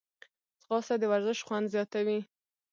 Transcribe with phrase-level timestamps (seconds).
[0.61, 2.19] ځغاسته د ورزش خوند زیاتوي